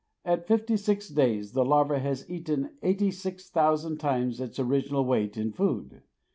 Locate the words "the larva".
1.51-1.99